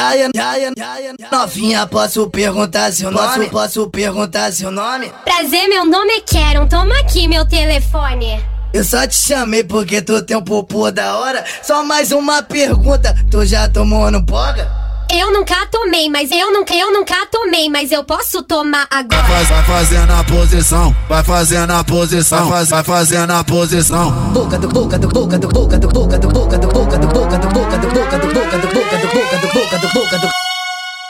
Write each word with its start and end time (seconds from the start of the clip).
Ryan, 0.00 0.30
Ryan, 0.34 0.72
Ryan, 0.78 1.14
novinha, 1.30 1.86
posso 1.86 2.26
perguntar 2.30 2.90
seu 2.90 3.10
nome? 3.10 3.50
Posso, 3.50 3.50
posso 3.50 3.90
perguntar 3.90 4.50
seu 4.50 4.70
nome? 4.70 5.12
Prazer, 5.24 5.68
meu 5.68 5.84
nome 5.84 6.10
é 6.14 6.20
Karen, 6.20 6.66
toma 6.66 6.98
aqui 7.00 7.28
meu 7.28 7.46
telefone. 7.46 8.42
Eu 8.72 8.82
só 8.82 9.06
te 9.06 9.14
chamei 9.14 9.62
porque 9.62 10.00
tu 10.00 10.22
tem 10.22 10.38
um 10.38 10.42
popô 10.42 10.90
da 10.90 11.18
hora. 11.18 11.44
Só 11.62 11.84
mais 11.84 12.12
uma 12.12 12.42
pergunta, 12.42 13.14
tu 13.30 13.44
já 13.44 13.68
tomou 13.68 14.10
no 14.10 14.22
boga? 14.22 14.79
Eu 15.12 15.32
nunca 15.32 15.66
tomei, 15.66 16.08
mas 16.08 16.30
eu 16.30 16.52
nunca, 16.52 16.72
eu 16.72 16.92
nunca 16.92 17.26
tomei, 17.26 17.68
mas 17.68 17.90
eu 17.90 18.04
posso 18.04 18.44
tomar 18.44 18.86
agora. 18.88 19.22
Vai, 19.22 19.44
vai 19.44 19.64
fazendo 19.64 20.12
a 20.12 20.22
posição, 20.22 20.96
vai 21.08 21.24
fazendo 21.24 21.70
a 21.72 21.82
posição, 21.82 22.48
vai, 22.48 22.64
vai 22.64 22.84
fazendo 22.84 23.30
a 23.32 23.42
posição. 23.42 24.10
Boca 24.32 24.56
do 24.56 24.68
boca 24.68 24.96
do 24.98 25.08
boca 25.08 25.36
do 25.36 25.48
boca 25.48 25.78
do 25.78 25.88
boca 25.88 26.16
do 26.16 26.28
boca 26.28 26.58
do 26.58 26.68
boca 26.68 26.98
do 26.98 27.08
boca 27.08 27.38
do 27.38 27.48
boca 27.48 27.78
do 27.78 27.88
boca 27.88 28.18
do 28.18 28.28
boca 28.28 28.58
do 28.58 28.68
boca 28.68 28.98
do 28.98 29.08
boca 29.08 29.38
do 29.38 29.48
boca 29.48 29.78
do 29.78 29.88
boca 29.92 30.18
do 30.18 30.30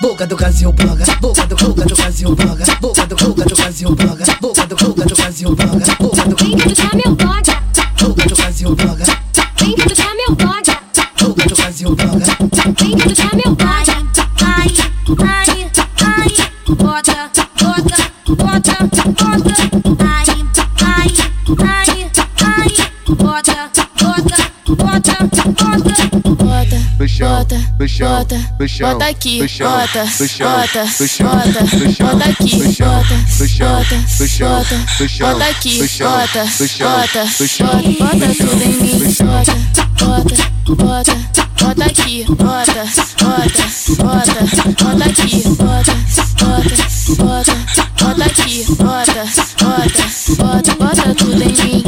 Boca 0.00 0.26
do 0.28 0.36
Brasil 0.36 0.72
boga, 0.72 1.04
boca 1.20 1.46
do 1.46 1.56
boca 1.56 1.84
do 1.84 1.96
Brasil 1.96 2.36
boga, 2.36 2.64
boca 2.80 3.06
do 3.06 3.16
boca 3.16 3.44
do 3.44 3.56
Brasil 3.56 3.96
boga, 3.96 4.24
boca 4.40 4.66
do 4.66 4.76
boca 4.76 5.06
do 5.06 5.16
Brasil 5.16 5.56
boga, 5.56 5.94
boca 5.98 6.24
do 6.24 6.36
Vem 6.36 6.74
cá 6.74 6.90
meu 6.94 7.16
boga, 7.16 7.62
boca 8.00 8.28
do 8.28 8.36
Brasil 8.36 8.76
boga, 8.76 9.04
vem 9.58 9.74
cá 9.74 10.14
meu 10.14 10.36
boga, 10.36 10.78
boca 11.20 11.48
do 11.48 11.56
Brasil 11.56 11.96
boga. 11.96 12.47
Bota, 18.36 18.76
bota, 18.80 19.38
bota. 19.38 20.04
Ai, 20.04 20.26
ai, 20.84 21.10
ai, 21.60 22.10
ai, 22.44 22.70
bota, 23.06 23.56
bota, 24.00 24.00
bota, 24.00 24.38
bota. 25.44 26.78
Bota, 27.18 27.58
bota, 27.78 27.98
bota, 27.98 28.38
bota 28.80 29.04
aqui, 29.06 29.40
bota, 29.40 30.04
bota, 30.04 30.84
bota, 31.18 31.62
bota 31.98 32.24
aqui, 32.28 32.56
bota, 32.58 33.16
bota, 33.48 33.96
bota, 34.38 34.76
bota 35.18 35.44
aqui, 35.46 35.74
bota, 35.78 36.44
bota, 36.78 37.24
bota, 37.98 38.34
tudo 38.34 38.62
em 38.62 38.76
mim, 38.76 38.98
bota, 39.24 39.54
bota, 39.98 40.36
bota, 40.74 41.16
bota 41.60 41.84
aqui, 41.84 42.24
bota, 42.28 42.84
bota, 43.22 43.64
bota, 43.96 44.34
bota 44.84 45.04
aqui, 45.08 45.42
bota, 45.48 45.94
bota, 46.38 46.76
bota, 47.16 47.56
bota, 48.98 49.24
bota, 49.62 50.34
bota, 50.36 50.74
bota 50.74 51.14
tudo 51.14 51.42
em 51.42 51.52
mim. 51.52 51.84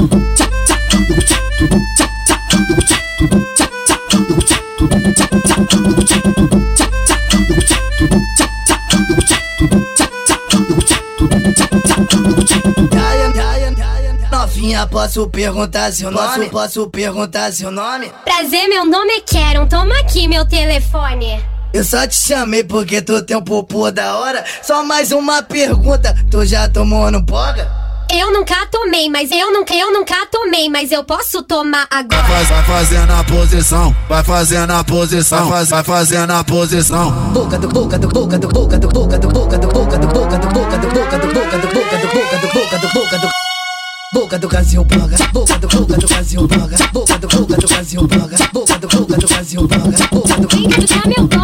Novinha, 14.30 14.86
posso 14.86 15.28
perguntar 15.28 15.92
seu 15.92 16.10
nome? 16.12 16.48
Posso, 16.48 16.50
posso 16.50 16.90
perguntar 16.90 17.52
seu 17.52 17.72
nome? 17.72 18.12
Prazer, 18.24 18.68
meu 18.68 18.84
nome 18.84 19.14
é 19.14 19.20
Karen, 19.20 19.66
toma 19.66 19.98
aqui 19.98 20.28
meu 20.28 20.46
telefone. 20.46 21.59
Eu 21.72 21.84
só 21.84 22.04
te 22.04 22.16
chamei 22.16 22.64
porque 22.64 23.00
tu 23.00 23.22
tem 23.22 23.36
um 23.36 23.42
popô 23.42 23.92
da 23.92 24.16
hora. 24.16 24.44
Só 24.62 24.84
mais 24.84 25.12
uma 25.12 25.40
pergunta, 25.42 26.16
tu 26.28 26.44
já 26.44 26.68
tomou 26.68 27.10
no 27.10 27.20
boga? 27.22 27.70
Eu 28.12 28.32
nunca 28.32 28.66
tomei, 28.66 29.08
mas 29.08 29.30
eu 29.30 29.52
nunca, 29.52 29.72
eu 29.72 29.92
nunca 29.92 30.26
tomei, 30.26 30.68
mas 30.68 30.90
eu 30.90 31.04
posso 31.04 31.44
tomar 31.44 31.86
agora. 31.88 32.22
Vai, 32.22 32.44
vai 32.44 32.64
fazendo 32.64 33.12
a 33.12 33.22
posição, 33.22 33.94
vai 34.08 34.24
fazendo 34.24 34.72
a 34.72 34.82
posição, 34.82 35.48
vai, 35.48 35.64
vai 35.64 35.84
fazendo 35.84 36.32
a 36.32 36.42
posição. 36.42 37.12
Boca 37.32 37.56
do 37.56 37.68
boca 37.68 37.96
do 37.96 38.08
boca 38.08 38.36
do 38.36 38.48
boca 38.48 38.76
do 38.76 38.88
boca 38.88 39.18
do 39.18 39.28
boca 39.28 39.58
do 39.58 39.68
boca 39.68 39.98
do 39.98 40.08
boca 40.08 40.38
do 40.38 40.48
boca 40.48 40.78
do 40.78 40.88
boca 40.88 41.18
do 41.18 41.28
boca 41.28 41.58
do 41.58 41.68
boca 41.68 41.98
do 41.98 42.08
boca 42.08 42.38
do 42.38 42.48
boca 42.48 42.78
do 42.78 42.88
boca 42.92 43.18
do 43.18 43.40
Boca 44.12 44.36
do 44.40 44.48
Brasil 44.48 44.84
boga, 44.84 45.16
boca 45.32 45.56
do 45.56 45.68
boca 45.68 45.96
do 45.96 46.08
Brasil 46.08 46.48
boga, 46.48 46.76
boca 46.92 47.16
do 47.16 47.28
boca 47.28 47.56
do 47.56 47.68
Brasil 47.68 48.08
boga, 48.08 48.36
boca 48.52 48.78
do 48.78 48.88
boca 48.88 49.16
do 49.16 49.28
Brasil 49.28 49.68
boga, 49.68 50.06
boca 50.10 50.36
do 50.40 50.48
Vem 50.48 50.86
cá 50.86 51.02
meu 51.06 51.28
boga, 51.28 51.39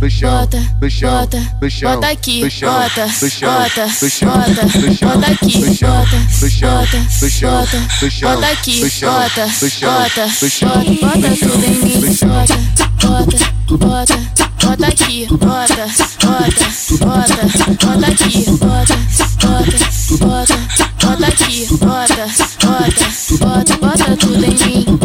Bota, 0.00 0.58
bota, 0.80 1.00
bota, 1.10 1.40
bota 1.80 2.06
aqui, 2.08 2.40
bota, 2.42 3.06
bota, 3.40 3.86
bota, 4.10 4.64
bota 5.00 5.26
aqui, 5.30 5.56
bota, 5.80 6.18
bota, 6.40 6.98
bota, 7.40 7.78
bota 8.20 8.46
aqui, 8.48 8.76
bota, 8.80 9.44
bota, 9.70 9.80
bota, 9.80 10.24
bota 11.00 11.28
tudo 11.36 11.64
em 11.64 11.78
mim, 11.84 12.00
bota, 12.22 12.58
bota, 13.00 13.38
bota 13.76 14.29
bota 14.80 14.92
aqui, 14.92 15.26
bota, 15.26 15.86
bota, 16.24 16.64
bota, 17.04 17.36
bota 17.84 18.06
aqui, 18.06 18.50
bota, 18.52 18.96
bota, 19.42 19.78
bota, 20.16 20.56
bota 21.02 21.26
aqui, 21.26 21.66
bota, 21.76 22.26
bota, 22.64 23.06
bota, 23.38 23.76
bota 23.76 24.16
tudo 24.16 24.44
em 24.44 24.54
mim. 24.64 25.00